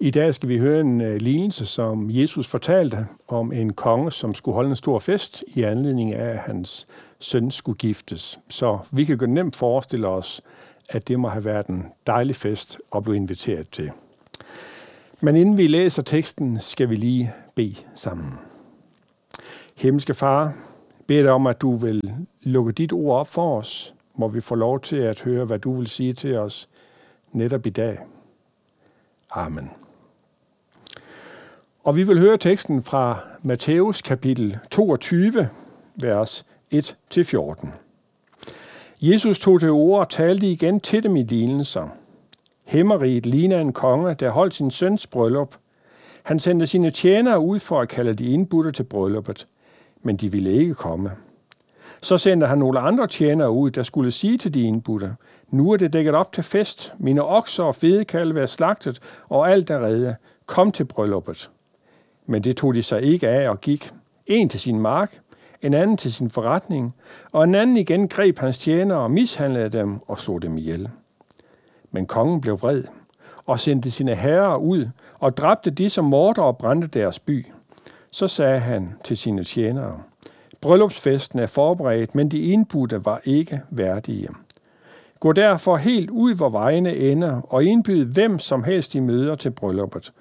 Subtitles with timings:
[0.00, 4.34] I dag skal vi høre en uh, lignelse, som Jesus fortalte om en konge, som
[4.34, 6.86] skulle holde en stor fest i anledning af, at hans
[7.18, 8.40] søn skulle giftes.
[8.48, 10.42] Så vi kan godt nemt forestille os,
[10.88, 13.90] at det må have været en dejlig fest at blive inviteret til.
[15.20, 18.32] Men inden vi læser teksten, skal vi lige bede sammen.
[19.76, 20.54] Himmelske Far,
[21.06, 24.56] beder dig om, at du vil lukke dit ord op for os, hvor vi får
[24.56, 26.68] lov til at høre, hvad du vil sige til os
[27.32, 27.98] netop i dag.
[29.30, 29.70] Amen.
[31.88, 35.48] Og vi vil høre teksten fra Matthæus kapitel 22,
[35.96, 37.68] vers 1-14.
[39.00, 41.88] Jesus tog til ord og talte igen til dem i lignelser.
[42.64, 45.54] Hemmeriget ligner en konge, der holdt sin søns bryllup.
[46.22, 49.46] Han sendte sine tjenere ud for at kalde de indbudte til brylluppet,
[50.02, 51.10] men de ville ikke komme.
[52.02, 55.16] Så sendte han nogle andre tjenere ud, der skulle sige til de indbudte,
[55.50, 59.70] nu er det dækket op til fest, mine okser og fedekalve er slagtet, og alt
[59.70, 60.16] er redde.
[60.46, 61.50] Kom til brylluppet.
[62.30, 63.92] Men det tog de sig ikke af og gik.
[64.26, 65.18] En til sin mark,
[65.62, 66.94] en anden til sin forretning,
[67.32, 70.88] og en anden igen greb hans tjenere og mishandlede dem og slog dem ihjel.
[71.90, 72.84] Men kongen blev vred
[73.46, 77.46] og sendte sine herrer ud og dræbte de, som morder og brændte deres by.
[78.10, 80.02] Så sagde han til sine tjenere,
[80.60, 84.28] Bryllupsfesten er forberedt, men de indbudte var ikke værdige.
[85.20, 89.50] Gå derfor helt ud, hvor vejene ender, og indbyd hvem som helst i møder til
[89.50, 90.12] brylluppet.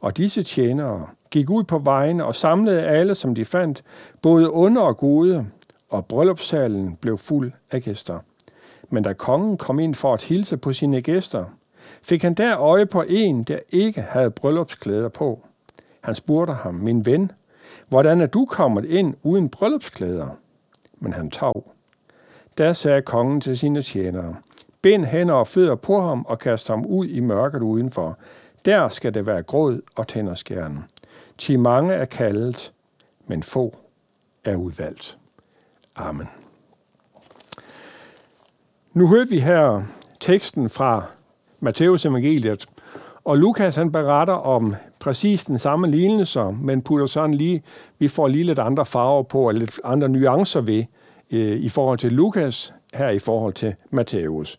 [0.00, 3.84] Og disse tjenere gik ud på vejen og samlede alle, som de fandt,
[4.22, 5.46] både onde og gode,
[5.88, 8.18] og bryllupssalen blev fuld af gæster.
[8.90, 11.44] Men da kongen kom ind for at hilse på sine gæster,
[12.02, 15.40] fik han der øje på en, der ikke havde bryllupsklæder på.
[16.00, 17.32] Han spurgte ham, min ven,
[17.88, 20.28] hvordan er du kommet ind uden bryllupsklæder?
[20.98, 21.72] Men han tog.
[22.58, 24.36] Da sagde kongen til sine tjenere,
[24.82, 28.18] bind hænder og fødder på ham og kast ham ud i mørket udenfor.
[28.64, 30.84] Der skal det være gråd og tænderskærne.
[31.38, 32.72] Ti mange er kaldet,
[33.26, 33.76] men få
[34.44, 35.18] er udvalgt.
[35.96, 36.28] Amen.
[38.92, 39.82] Nu hørte vi her
[40.20, 41.04] teksten fra
[41.60, 42.66] Matteus evangeliet,
[43.24, 47.62] og Lukas han beretter om præcis den samme lignelse, men putter sådan lige,
[47.98, 50.84] vi får lige lidt andre farver på, og lidt andre nuancer ved,
[51.30, 54.58] øh, i forhold til Lukas, her i forhold til Matthæus.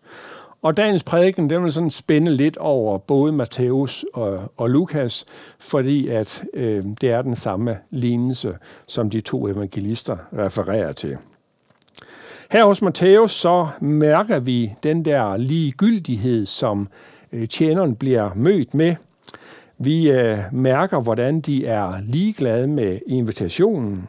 [0.61, 5.25] Og dagens prædiken, den vil sådan spænde lidt over både Matthæus og, og Lukas,
[5.59, 8.57] fordi at øh, det er den samme lignelse,
[8.87, 11.17] som de to evangelister refererer til.
[12.51, 16.87] Her hos Matthæus så mærker vi den der ligegyldighed, som
[17.31, 18.95] øh, tjeneren bliver mødt med.
[19.77, 24.07] Vi øh, mærker, hvordan de er ligeglade med invitationen.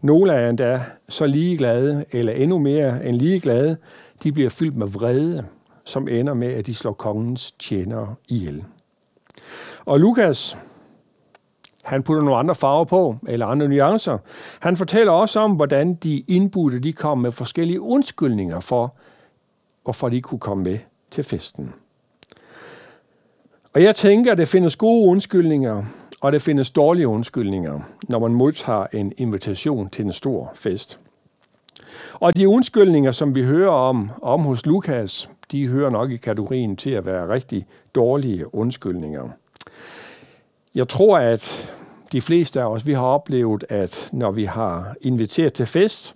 [0.00, 3.76] Nogle er endda så ligeglade, eller endnu mere end ligeglade,
[4.22, 5.44] de bliver fyldt med vrede,
[5.90, 8.64] som ender med, at de slår kongens tjenere ihjel.
[9.84, 10.56] Og Lukas,
[11.84, 14.18] han putter nogle andre farver på, eller andre nuancer.
[14.60, 18.94] Han fortæller også om, hvordan de indbudte de kom med forskellige undskyldninger for,
[19.82, 20.78] hvorfor de kunne komme med
[21.10, 21.74] til festen.
[23.74, 25.84] Og jeg tænker, at det findes gode undskyldninger,
[26.20, 31.00] og det findes dårlige undskyldninger, når man modtager en invitation til en stor fest.
[32.14, 36.76] Og de undskyldninger, som vi hører om, om hos Lukas, de hører nok i kategorien
[36.76, 39.28] til at være rigtig dårlige undskyldninger.
[40.74, 41.72] Jeg tror, at
[42.12, 46.14] de fleste af os, vi har oplevet, at når vi har inviteret til fest,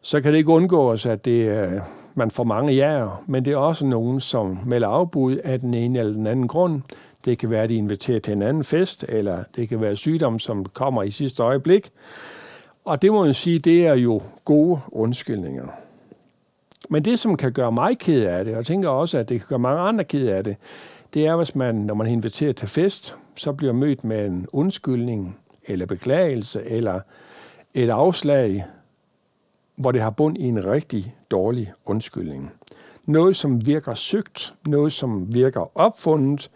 [0.00, 1.80] så kan det ikke undgås, at det, øh,
[2.14, 5.98] man får mange jaer, men det er også nogen, som melder afbud af den ene
[5.98, 6.82] eller den anden grund.
[7.24, 10.38] Det kan være, at de inviterer til en anden fest, eller det kan være sygdom,
[10.38, 11.90] som kommer i sidste øjeblik.
[12.84, 15.68] Og det må man sige, det er jo gode undskyldninger.
[16.90, 19.40] Men det, som kan gøre mig ked af det, og jeg tænker også, at det
[19.40, 20.56] kan gøre mange andre ked af det,
[21.14, 25.38] det er, hvis man, når man inviterer til fest, så bliver mødt med en undskyldning,
[25.66, 27.00] eller beklagelse, eller
[27.74, 28.64] et afslag,
[29.76, 32.52] hvor det har bund i en rigtig dårlig undskyldning.
[33.04, 36.50] Noget, som virker søgt, noget, som virker opfundet,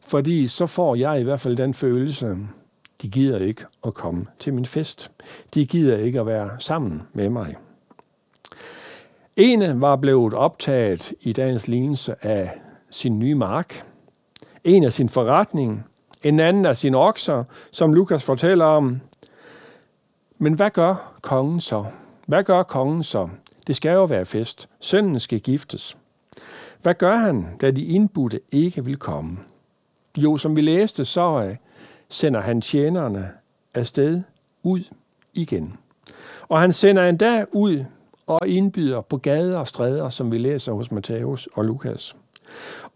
[0.00, 2.36] fordi så får jeg i hvert fald den følelse,
[3.02, 5.10] de gider ikke at komme til min fest.
[5.54, 7.56] De gider ikke at være sammen med mig.
[9.38, 13.84] En var blevet optaget i dagens lignelse af sin nye mark,
[14.64, 15.84] en af sin forretning,
[16.22, 19.00] en anden af sine okser, som Lukas fortæller om.
[20.38, 21.84] Men hvad gør kongen så?
[22.26, 23.28] Hvad gør kongen så?
[23.66, 24.68] Det skal jo være fest.
[24.80, 25.98] Sønnen skal giftes.
[26.82, 29.38] Hvad gør han, da de indbudte ikke vil komme?
[30.18, 31.56] Jo, som vi læste, så øh,
[32.08, 33.30] sender han tjenerne
[33.74, 34.22] afsted
[34.62, 34.80] ud
[35.34, 35.76] igen.
[36.48, 37.84] Og han sender endda ud
[38.28, 42.16] og indbyder på gader og stræder, som vi læser hos Matthæus og Lukas.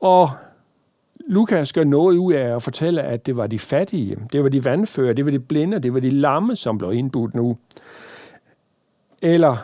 [0.01, 0.31] Og
[1.27, 4.65] Lukas gør noget ud af at fortælle, at det var de fattige, det var de
[4.65, 7.57] vandfører, det var de blinde, det var de lamme, som blev indbudt nu.
[9.23, 9.57] Eller,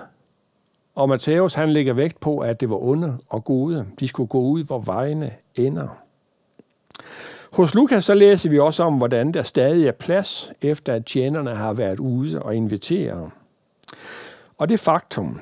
[0.94, 3.86] og Matthæus han lægger vægt på, at det var onde og gode.
[4.00, 5.88] De skulle gå ud, hvor vejene ender.
[7.52, 11.54] Hos Lukas så læser vi også om, hvordan der stadig er plads, efter at tjenerne
[11.54, 13.30] har været ude og inviteret.
[14.58, 15.40] Og det faktum,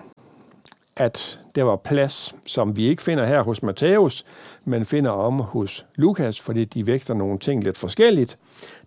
[0.97, 4.25] at der var plads, som vi ikke finder her hos Matthæus,
[4.65, 8.39] men finder om hos Lukas, fordi de vægter nogle ting lidt forskelligt.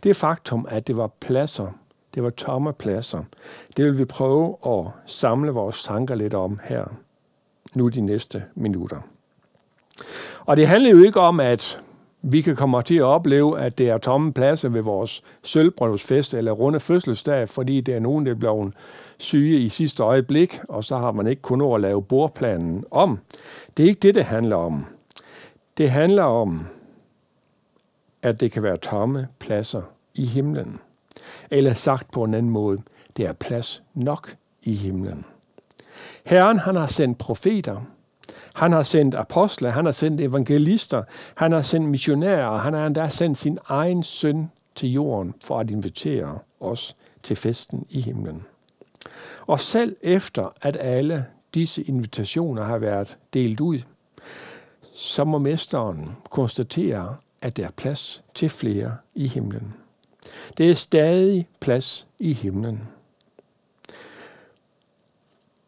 [0.03, 1.67] Det faktum, at det var pladser,
[2.15, 3.23] det var tomme pladser,
[3.77, 6.85] det vil vi prøve at samle vores tanker lidt om her,
[7.73, 8.97] nu de næste minutter.
[10.45, 11.79] Og det handler jo ikke om, at
[12.21, 16.51] vi kan komme til at opleve, at det er tomme pladser ved vores sølvbrødsfest eller
[16.51, 18.73] runde fødselsdag, fordi det er nogen, der er blevet
[19.17, 23.19] syge i sidste øjeblik, og så har man ikke kunnet at lave bordplanen om.
[23.77, 24.85] Det er ikke det, det handler om.
[25.77, 26.65] Det handler om,
[28.21, 29.81] at det kan være tomme pladser
[30.13, 30.79] i himlen.
[31.51, 32.81] Eller sagt på en anden måde,
[33.17, 35.25] det er plads nok i himlen.
[36.25, 37.81] Herren han har sendt profeter,
[38.55, 41.03] han har sendt apostler, han har sendt evangelister,
[41.35, 45.71] han har sendt missionærer, han har endda sendt sin egen søn til jorden for at
[45.71, 48.45] invitere os til festen i himlen.
[49.47, 53.79] Og selv efter at alle disse invitationer har været delt ud,
[54.93, 59.73] så må mesteren konstatere, at der er plads til flere i himlen.
[60.57, 62.87] Det er stadig plads i himlen.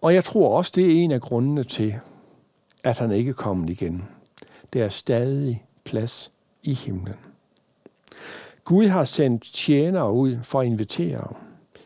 [0.02, 1.96] Og jeg tror også, det er en af grundene til,
[2.84, 4.04] at han ikke er kommet igen.
[4.74, 6.32] Der er stadig plads
[6.64, 7.16] i himlen.
[8.64, 11.34] Gud har sendt tjenere ud for at invitere.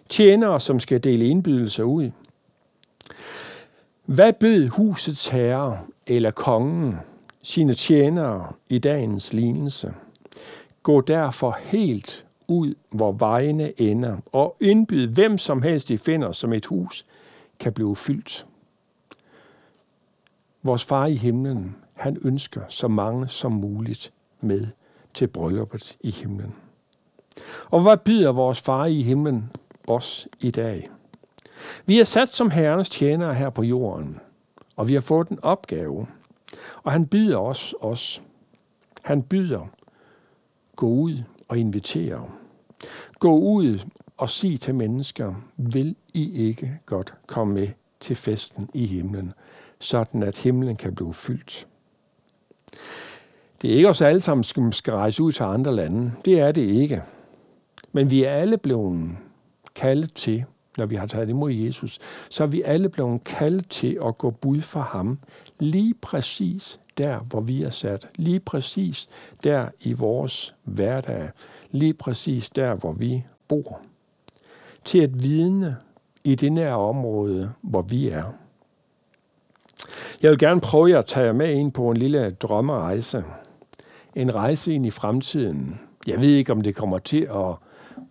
[0.09, 2.11] Tjenere, som skal dele indbydelser ud.
[4.05, 6.95] Hvad bød husets herre eller kongen
[7.41, 9.93] sine tjenere i dagens lignelse?
[10.83, 16.53] Gå derfor helt ud, hvor vejene ender, og indbyd hvem som helst, de finder, som
[16.53, 17.05] et hus
[17.59, 18.45] kan blive fyldt.
[20.65, 24.67] Vores far i himlen, han ønsker så mange som muligt med
[25.13, 26.55] til brylluppet i himlen.
[27.65, 29.51] Og hvad byder vores far i himlen
[29.87, 30.89] os i dag?
[31.85, 34.19] Vi er sat som herrens tjenere her på jorden,
[34.75, 36.07] og vi har fået en opgave.
[36.83, 38.21] Og han byder os os.
[39.01, 39.67] Han byder,
[40.75, 42.29] gå ud og invitere.
[43.19, 43.79] Gå ud
[44.17, 47.67] og sig til mennesker, vil I ikke godt komme med
[47.99, 49.33] til festen i himlen?
[49.79, 51.67] Sådan at himlen kan blive fyldt.
[53.61, 56.11] Det er ikke os alle sammen, som skal rejse ud til andre lande.
[56.25, 57.03] Det er det ikke.
[57.91, 59.17] Men vi er alle blevet
[59.75, 60.43] kaldet til,
[60.77, 61.99] når vi har taget imod Jesus,
[62.29, 65.19] så er vi alle blevet kaldet til at gå bud for ham,
[65.59, 69.09] lige præcis der, hvor vi er sat, lige præcis
[69.43, 71.29] der i vores hverdag,
[71.71, 73.81] lige præcis der, hvor vi bor.
[74.85, 75.77] Til at vidne
[76.23, 78.23] i det nære område, hvor vi er.
[80.21, 83.23] Jeg vil gerne prøve at tage jer med ind på en lille drømmerejse.
[84.15, 85.79] En rejse ind i fremtiden.
[86.07, 87.55] Jeg ved ikke, om det kommer til at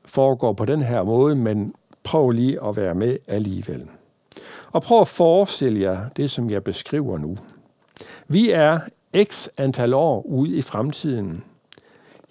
[0.05, 3.89] foregå på den her måde, men prøv lige at være med alligevel.
[4.73, 7.37] Og prøv at forestille jer det, som jeg beskriver nu.
[8.29, 8.79] Vi er
[9.25, 11.45] x antal år ude i fremtiden.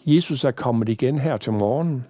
[0.05, 2.05] Jesus er kommet igen her til morgen,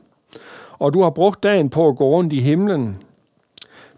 [0.79, 3.03] og du har brugt dagen på at gå rundt i himlen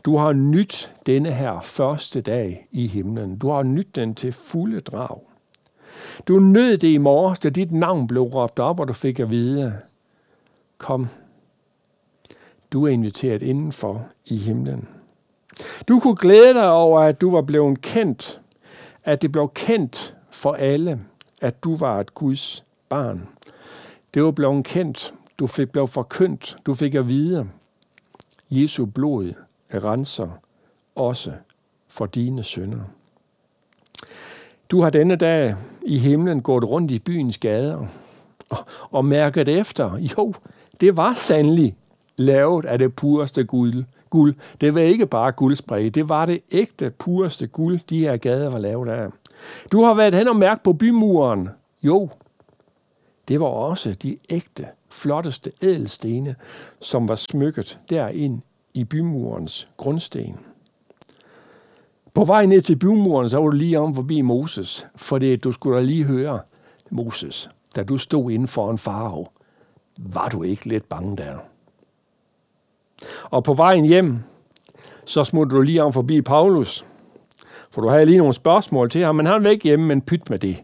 [0.06, 3.38] du har nyt denne her første dag i himlen.
[3.38, 5.22] Du har nyt den til fulde drag.
[6.28, 9.30] Du nød det i morges, da dit navn blev råbt op, og du fik at
[9.30, 9.80] vide,
[10.78, 11.08] kom,
[12.72, 14.88] du er inviteret indenfor i himlen.
[15.88, 18.42] Du kunne glæde dig over, at du var blevet kendt,
[19.04, 21.02] at det blev kendt for alle,
[21.42, 23.30] at du var et Guds barn.
[24.14, 27.48] Det var blevet kendt, du fik blev forkyndt, du fik at vide,
[28.50, 29.34] Jesu blod
[29.74, 30.30] renser
[30.96, 31.32] også
[31.88, 32.80] for dine sønder.
[34.70, 35.56] Du har denne dag
[35.86, 37.88] i himlen gået rundt i byens gader
[38.50, 38.58] og,
[38.92, 39.98] og mærket efter.
[39.98, 40.34] Jo,
[40.82, 41.76] det var sandelig
[42.16, 43.86] lavet af det pureste guld.
[44.10, 44.36] guld.
[44.62, 48.60] Det var ikke bare guldspray, det var det ægte, pureste guld, de her gader var
[48.60, 49.10] lavet af.
[49.72, 51.50] Du har været hen og mærket på bymuren.
[51.84, 52.10] Jo,
[53.28, 56.36] det var også de ægte, flotteste ædelstene,
[56.80, 58.42] som var smykket derind
[58.76, 60.36] i bymurens grundsten.
[62.14, 65.52] På vej ned til bymuren, så var du lige om forbi Moses, for det, du
[65.52, 66.40] skulle da lige høre,
[66.90, 69.26] Moses, da du stod inden for en farve,
[69.98, 71.38] var du ikke lidt bange der?
[73.24, 74.20] Og på vejen hjem,
[75.06, 76.86] så smutter du lige om forbi Paulus,
[77.72, 80.30] for du havde lige nogle spørgsmål til ham, men han var ikke hjemme, men pyt
[80.30, 80.64] med det.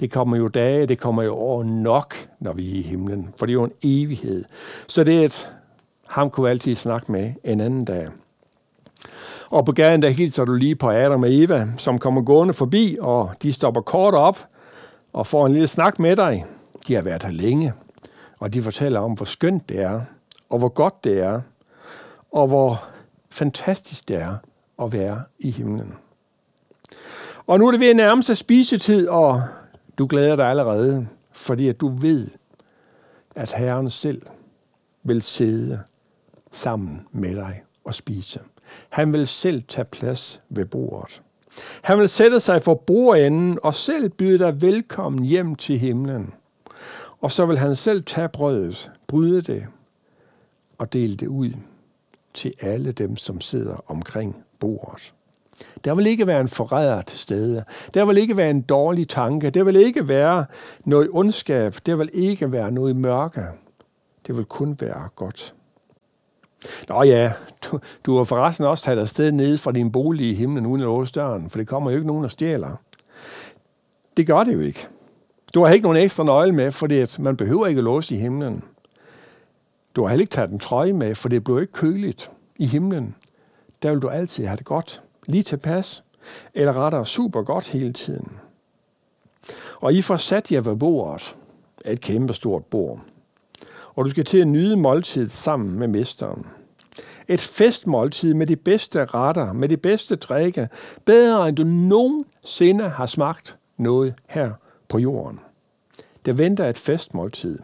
[0.00, 3.46] Det kommer jo dage, det kommer jo år nok, når vi er i himlen, for
[3.46, 4.44] det er jo en evighed.
[4.86, 5.52] Så det er et,
[6.08, 8.08] ham kunne altid snakke med en anden dag.
[9.50, 12.96] Og på gaden der hilser du lige på Adam og Eva, som kommer gående forbi,
[13.00, 14.46] og de stopper kort op
[15.12, 16.44] og får en lille snak med dig.
[16.88, 17.72] De har været her længe,
[18.38, 20.00] og de fortæller om, hvor skønt det er,
[20.48, 21.40] og hvor godt det er,
[22.32, 22.84] og hvor
[23.30, 24.36] fantastisk det er
[24.82, 25.94] at være i himlen.
[27.46, 29.42] Og nu er det ved at nærme sig spisetid, og
[29.98, 32.28] du glæder dig allerede, fordi at du ved,
[33.34, 34.22] at Herren selv
[35.02, 35.80] vil sidde
[36.52, 38.40] sammen med dig og spise.
[38.88, 41.22] Han vil selv tage plads ved bordet.
[41.82, 46.34] Han vil sætte sig for bordenden og selv byde dig velkommen hjem til himlen.
[47.20, 49.66] Og så vil han selv tage brødet, bryde det
[50.78, 51.50] og dele det ud
[52.34, 55.14] til alle dem, som sidder omkring bordet.
[55.84, 57.64] Der vil ikke være en forræder til stede.
[57.94, 59.50] Der vil ikke være en dårlig tanke.
[59.50, 60.46] Der vil ikke være
[60.84, 61.76] noget ondskab.
[61.86, 63.44] Der vil ikke være noget mørke.
[64.26, 65.54] Det vil kun være godt.
[66.88, 70.66] Nå ja, du, du har forresten også taget afsted ned fra din bolig i himlen
[70.66, 72.76] uden at låse døren, for det kommer jo ikke nogen, der stjæler.
[74.16, 74.88] Det gør det jo ikke.
[75.54, 78.64] Du har ikke nogen ekstra nøgle med, fordi man behøver ikke at låse i himlen.
[79.96, 83.14] Du har heller ikke taget en trøje med, for det bliver ikke køligt i himlen.
[83.82, 86.04] Der vil du altid have det godt, lige tilpas,
[86.54, 88.28] eller rettere super godt hele tiden.
[89.80, 91.36] Og I får sat jer ved bordet,
[91.84, 93.00] et kæmpe stort bord
[93.98, 96.46] og du skal til at nyde måltidet sammen med mesteren.
[97.28, 100.68] Et festmåltid med de bedste retter, med de bedste drikke,
[101.04, 104.52] bedre end du nogensinde har smagt noget her
[104.88, 105.40] på jorden.
[106.26, 107.58] Der venter et festmåltid.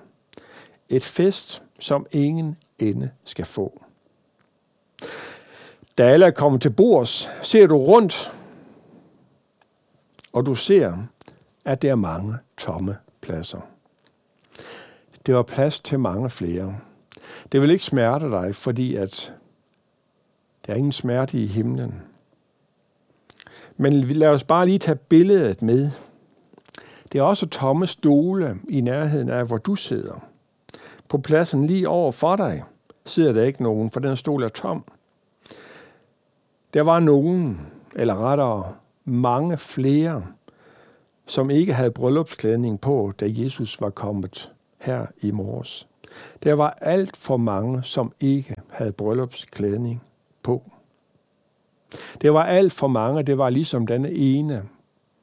[0.88, 3.83] Et fest, som ingen ende skal få.
[5.99, 8.33] Da alle er kommet til bords, ser du rundt,
[10.33, 10.97] og du ser,
[11.64, 13.74] at der er mange tomme pladser.
[15.26, 16.76] Det var plads til mange flere.
[17.52, 19.35] Det vil ikke smerte dig, fordi at
[20.66, 22.02] der er ingen smerte i himlen.
[23.76, 25.90] Men lad os bare lige tage billedet med.
[27.12, 30.25] Det er også tomme stole i nærheden af, hvor du sidder.
[31.09, 32.64] På pladsen lige over for dig
[33.04, 34.85] sidder der ikke nogen, for den stol er tom.
[36.75, 37.61] Der var nogen,
[37.97, 40.26] eller rettere mange flere,
[41.26, 44.53] som ikke havde bryllupsklædning på, da Jesus var kommet
[44.85, 45.88] her i morges.
[46.43, 50.03] Der var alt for mange, som ikke havde bryllupsklædning
[50.43, 50.62] på.
[52.21, 54.62] Det var alt for mange, det var ligesom denne ene,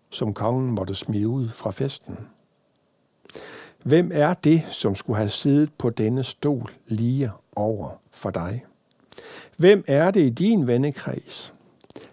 [0.09, 2.17] som kongen måtte smide ud fra festen.
[3.83, 8.65] Hvem er det, som skulle have siddet på denne stol lige over for dig?
[9.57, 11.53] Hvem er det i din vennekreds?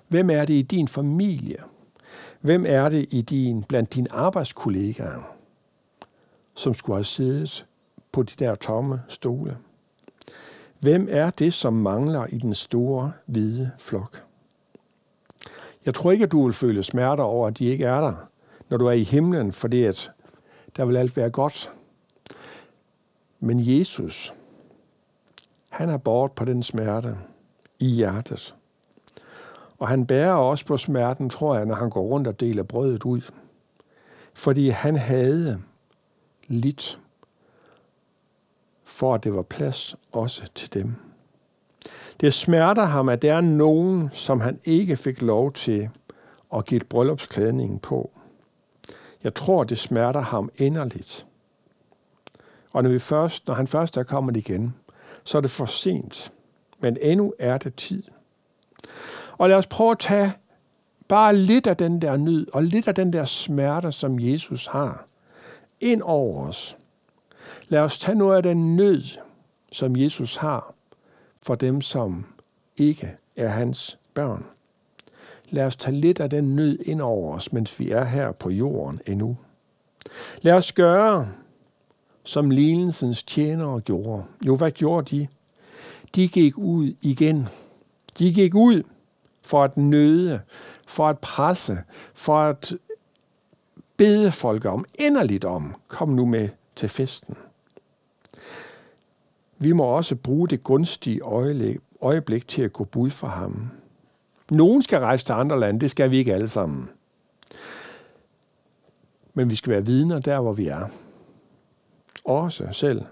[0.09, 1.57] Hvem er det i din familie?
[2.41, 5.38] Hvem er det i din, blandt dine arbejdskollegaer?
[6.59, 7.67] Som skulle have siddet
[8.13, 9.57] på de der tomme stole?
[10.81, 14.23] Hvem er det, som mangler i den store, hvide flok?
[15.87, 18.15] Jeg tror ikke, at du vil føle smerter over, at de ikke er der,
[18.69, 20.11] når du er i himlen, fordi at
[20.77, 21.71] der vil alt være godt.
[23.41, 24.35] Men Jesus,
[25.69, 27.17] han er bort på den smerte
[27.79, 28.55] i hjertet.
[29.79, 33.05] Og han bærer også på smerten, tror jeg, når han går rundt og deler brødet
[33.05, 33.21] ud.
[34.35, 35.63] Fordi han havde
[36.49, 37.01] lidt,
[38.85, 40.95] for at det var plads også til dem.
[42.21, 45.89] Det smerter ham, at der er nogen, som han ikke fik lov til
[46.55, 48.11] at give bryllupsklædningen på.
[49.23, 51.27] Jeg tror, det smerter ham inderligt.
[52.73, 54.75] Og når, vi først, når han først er kommet igen,
[55.25, 56.33] så er det for sent.
[56.79, 58.03] Men endnu er det tid.
[59.39, 60.33] Og lad os prøve at tage
[61.09, 65.08] bare lidt af den der nød, og lidt af den der smerte, som Jesus har
[65.81, 66.77] ind over os.
[67.69, 69.03] Lad os tage noget af den nød,
[69.73, 70.75] som Jesus har
[71.43, 72.27] for dem, som
[72.77, 74.47] ikke er hans børn.
[75.51, 78.51] Lad os tage lidt af den nød ind over os, mens vi er her på
[78.51, 79.37] jorden endnu.
[80.43, 81.29] Lad os gøre,
[82.25, 84.25] som lignelsens tjenere gjorde.
[84.47, 85.29] Jo, hvad gjorde de?
[86.15, 87.49] De gik ud igen.
[88.19, 88.83] De gik ud
[89.43, 90.41] for at nøde,
[90.87, 91.79] for at presse,
[92.15, 92.75] for at
[93.99, 97.37] bede folk om, inderligt om, kom nu med til festen.
[99.59, 101.21] Vi må også bruge det gunstige
[102.01, 103.71] øjeblik til at gå bud for ham.
[104.51, 106.91] Nogen skal rejse til andre lande, det skal vi ikke alle sammen.
[109.35, 110.87] Men vi skal være vidner der, hvor vi er.
[112.25, 113.03] Også selv,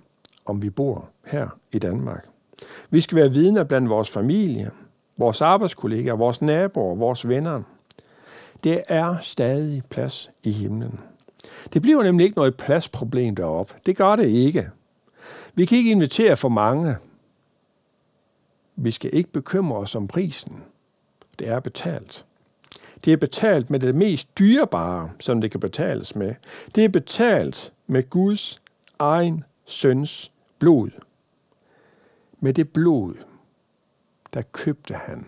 [0.44, 2.26] om vi bor her i Danmark.
[2.90, 4.70] Vi skal være vidner blandt vores familie,
[5.16, 7.62] vores arbejdskollegaer, vores naboer, vores venner–
[8.66, 11.00] der er stadig plads i himlen.
[11.72, 13.74] Det bliver nemlig ikke noget pladsproblem deroppe.
[13.86, 14.70] Det gør det ikke.
[15.54, 16.96] Vi kan ikke invitere for mange.
[18.76, 20.62] Vi skal ikke bekymre os om prisen.
[21.38, 22.26] Det er betalt.
[23.04, 26.34] Det er betalt med det mest dyrebare, som det kan betales med.
[26.74, 28.62] Det er betalt med Guds
[28.98, 30.90] egen søns blod.
[32.40, 33.14] Med det blod,
[34.34, 35.26] der købte han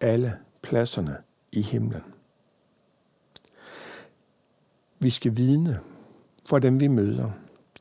[0.00, 1.16] alle pladserne
[1.52, 2.02] i himlen.
[4.98, 5.80] Vi skal vidne
[6.46, 7.30] for dem, vi møder.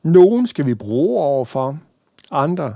[0.03, 1.79] Nogen skal vi bruge overfor,
[2.31, 2.75] andre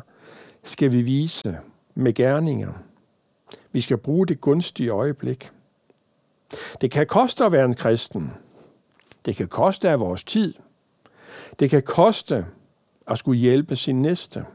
[0.63, 1.59] skal vi vise
[1.95, 2.73] med gerninger.
[3.71, 5.51] Vi skal bruge det gunstige øjeblik.
[6.81, 8.33] Det kan koste at være en kristen.
[9.25, 10.53] Det kan koste af vores tid.
[11.59, 12.45] Det kan koste
[13.07, 14.45] at skulle hjælpe sin næste.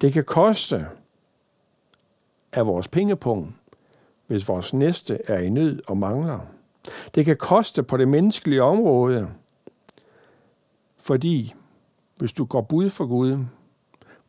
[0.00, 0.86] Det kan koste
[2.52, 3.54] af vores pengepunkt,
[4.26, 6.38] hvis vores næste er i nød og mangler.
[7.14, 9.28] Det kan koste på det menneskelige område,
[10.96, 11.54] fordi
[12.16, 13.44] hvis du går bud for Gud,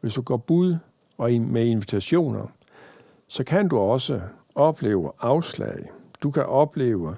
[0.02, 0.78] hvis du går bud
[1.18, 2.48] og med invitationer,
[3.28, 4.22] så kan du også
[4.56, 5.90] opleve afslag.
[6.24, 7.16] Du kan opleve,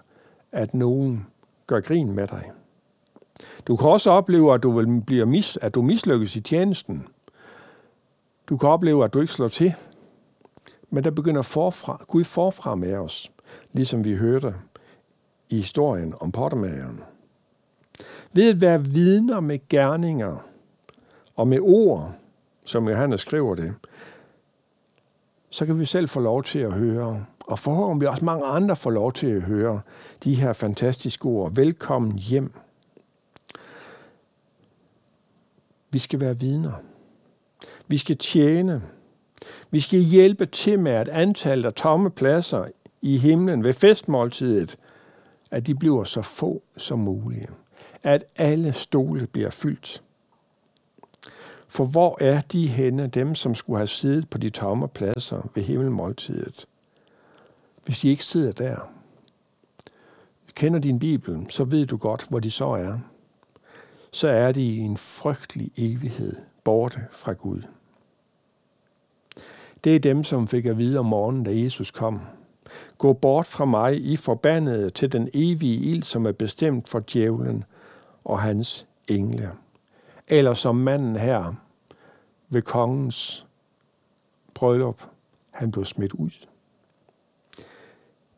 [0.51, 1.27] at nogen
[1.67, 2.51] gør grin med dig.
[3.67, 7.07] Du kan også opleve, at du, vil blive mis, at du mislykkes i tjenesten.
[8.49, 9.73] Du kan opleve, at du ikke slår til.
[10.89, 13.31] Men der begynder forfra, Gud forfra med os,
[13.71, 14.55] ligesom vi hørte
[15.49, 17.03] i historien om pottermageren.
[18.33, 20.37] Ved at være vidner med gerninger
[21.35, 22.13] og med ord,
[22.63, 23.73] som Johannes skriver det,
[25.49, 28.89] så kan vi selv få lov til at høre, og forhåbentlig også mange andre får
[28.89, 29.81] lov til at høre
[30.23, 31.55] de her fantastiske ord.
[31.55, 32.53] Velkommen hjem.
[35.89, 36.73] Vi skal være vidner.
[37.87, 38.83] Vi skal tjene.
[39.71, 42.65] Vi skal hjælpe til med, at antallet af tomme pladser
[43.01, 44.77] i himlen ved festmåltidet,
[45.51, 47.51] at de bliver så få som muligt.
[48.03, 50.03] At alle stole bliver fyldt.
[51.67, 55.63] For hvor er de henne, dem som skulle have siddet på de tomme pladser ved
[55.63, 56.65] himmelmåltidet?
[57.85, 58.91] Hvis de ikke sidder der.
[60.55, 62.99] Kender din Bibel, så ved du godt, hvor de så er.
[64.11, 67.61] Så er de i en frygtelig evighed borte fra Gud.
[69.85, 72.21] Det er dem, som fik at vide om morgenen, da Jesus kom.
[72.97, 77.63] Gå bort fra mig, I forbandede, til den evige ild, som er bestemt for djævlen
[78.23, 79.51] og hans engle.
[80.27, 81.53] Eller som manden her
[82.49, 83.45] ved kongens
[84.53, 85.01] bryllup,
[85.51, 86.31] han blev smidt ud.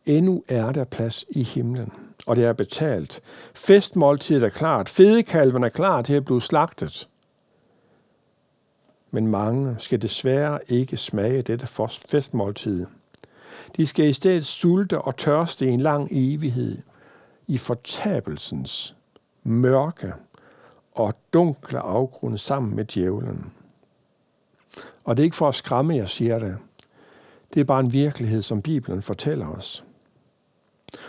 [0.06, 1.92] Endnu er der plads i himlen,
[2.26, 3.22] og det er betalt.
[3.54, 4.90] Festmåltidet er klart.
[4.90, 7.08] Fedekalven er klar til at blive slagtet
[9.12, 11.68] men mange skal desværre ikke smage dette
[12.10, 12.86] festmåltid.
[13.78, 16.78] De skal i stedet sulte og tørste i en lang evighed
[17.48, 18.96] i fortabelsens
[19.44, 20.14] mørke
[20.92, 23.52] og dunkle afgrund sammen med djævlen.
[25.04, 26.58] Og det er ikke for at skræmme, jeg siger det.
[27.54, 29.86] Det er bare en virkelighed, som Bibelen fortæller os.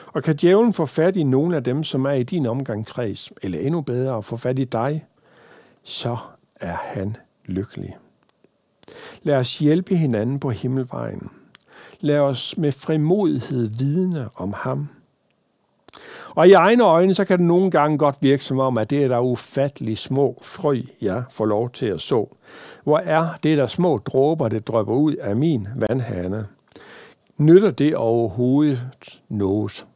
[0.07, 3.59] Og kan djævlen få fat i nogle af dem, som er i din omgangskreds, eller
[3.59, 5.07] endnu bedre, få fat i dig,
[5.83, 6.17] så
[6.57, 7.17] er han
[7.49, 7.97] lykkelig.
[9.23, 11.31] Lad os hjælpe hinanden på himmelvejen.
[12.01, 14.89] Lad os med frimodighed vidne om ham.
[16.35, 19.05] Og i egne øjne, så kan det nogle gange godt virke som om, at det
[19.05, 22.27] er der ufattelig små frø, jeg får lov til at så.
[22.85, 26.47] Hvor er det der små dråber, det drøber ud af min vandhane?
[27.39, 29.87] Nytter det overhovedet noget?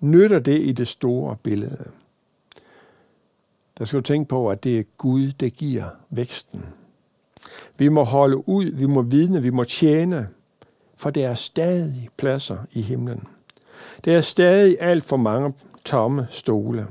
[0.00, 1.84] Nytter det i det store billede?
[3.78, 6.64] Der skal du tænke på, at det er Gud, der giver væksten.
[7.78, 10.28] Vi må holde ud, vi må vidne, vi må tjene,
[10.96, 13.24] for der er stadig pladser i himlen.
[14.04, 16.86] Der er stadig alt for mange tomme stole.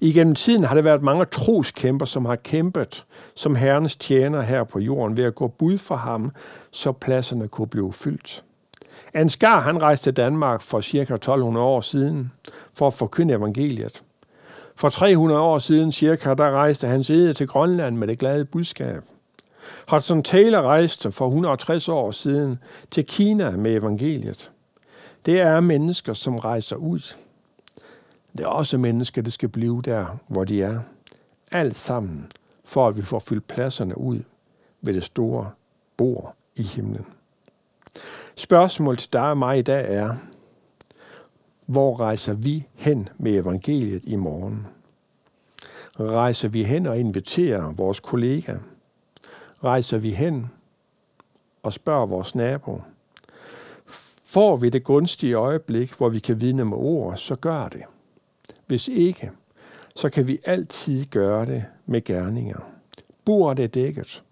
[0.00, 4.78] Igennem tiden har der været mange troskæmper, som har kæmpet som Herrens tjener her på
[4.78, 6.32] jorden ved at gå bud for ham,
[6.70, 8.44] så pladserne kunne blive fyldt.
[9.14, 10.98] Ansgar han rejste til Danmark for ca.
[10.98, 12.32] 1200 år siden
[12.74, 14.02] for at forkynde evangeliet.
[14.76, 19.02] For 300 år siden cirka, der rejste hans æde til Grønland med det glade budskab.
[19.90, 22.58] Hudson Taylor rejste for 160 år siden
[22.90, 24.50] til Kina med evangeliet.
[25.26, 27.14] Det er mennesker, som rejser ud.
[28.32, 30.80] Det er også mennesker, der skal blive der, hvor de er.
[31.50, 32.26] Alt sammen,
[32.64, 34.20] for at vi får fyldt pladserne ud
[34.80, 35.50] ved det store
[35.96, 37.06] bord i himlen.
[38.34, 40.14] Spørgsmålet til dig og mig i dag er,
[41.66, 44.66] hvor rejser vi hen med evangeliet i morgen?
[46.00, 48.56] Rejser vi hen og inviterer vores kollega?
[49.64, 50.46] Rejser vi hen
[51.62, 52.80] og spørger vores nabo?
[54.24, 57.82] Får vi det gunstige øjeblik, hvor vi kan vidne med ord, så gør det.
[58.66, 59.30] Hvis ikke,
[59.96, 62.60] så kan vi altid gøre det med gerninger.
[63.24, 64.22] Bordet er dækket.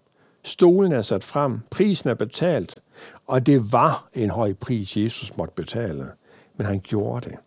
[0.43, 1.59] Stolen er sat frem.
[1.71, 2.79] Prisen er betalt.
[3.27, 6.11] Og det var en høj pris, Jesus måtte betale.
[6.57, 7.37] Men han gjorde det.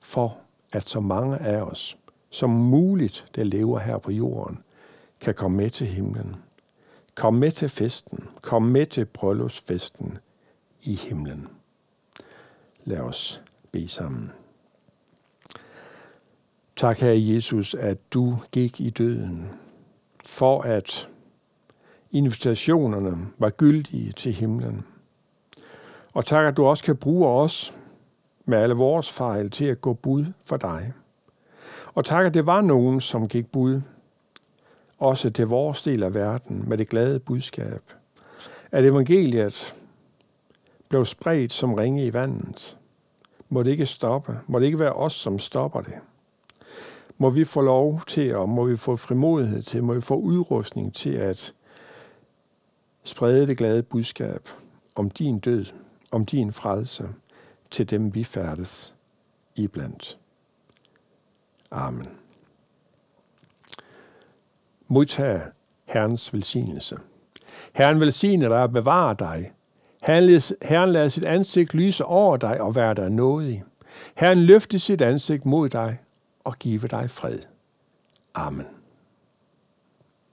[0.00, 0.38] For
[0.72, 1.98] at så mange af os
[2.30, 4.58] som muligt, der lever her på jorden,
[5.20, 6.36] kan komme med til himlen.
[7.14, 8.28] Kom med til festen.
[8.42, 10.18] Kom med til bryllupsfesten
[10.82, 11.48] i himlen.
[12.84, 14.32] Lad os bede sammen.
[16.76, 19.48] Tak, Herre Jesus, at du gik i døden,
[20.26, 21.08] for at
[22.10, 24.84] invitationerne var gyldige til himlen.
[26.12, 27.79] Og tak, at du også kan bruge os
[28.44, 30.92] med alle vores fejl til at gå bud for dig.
[31.94, 33.80] Og tak, at det var nogen, som gik bud,
[34.98, 37.82] også til vores del af verden, med det glade budskab.
[38.72, 39.74] At evangeliet
[40.88, 42.78] blev spredt som ringe i vandet.
[43.48, 44.38] Må det ikke stoppe.
[44.46, 45.94] Må det ikke være os, som stopper det.
[47.18, 50.94] Må vi få lov til, og må vi få frimodighed til, må vi få udrustning
[50.94, 51.54] til at
[53.04, 54.48] sprede det glade budskab
[54.94, 55.66] om din død,
[56.10, 57.08] om din frelse
[57.70, 58.94] til dem, vi færdes
[59.56, 60.18] iblandt.
[61.70, 62.08] Amen.
[64.88, 65.42] Modtag
[65.84, 66.98] Herrens velsignelse.
[67.72, 69.52] Herren velsigne dig og bevare dig.
[70.62, 73.64] Herren lader sit ansigt lyse over dig og være dig nådig.
[74.14, 75.98] Herren løfte sit ansigt mod dig
[76.44, 77.38] og give dig fred.
[78.34, 78.66] Amen.